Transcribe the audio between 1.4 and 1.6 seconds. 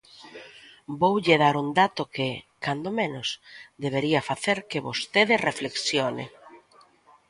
dar